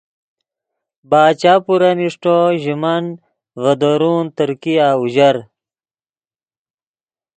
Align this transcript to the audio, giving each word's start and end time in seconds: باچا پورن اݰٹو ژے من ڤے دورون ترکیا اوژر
باچا 1.09 1.53
پورن 1.65 1.99
اݰٹو 2.05 2.37
ژے 2.61 2.75
من 2.81 3.03
ڤے 3.61 3.73
دورون 3.81 4.25
ترکیا 4.37 4.87
اوژر 4.99 5.35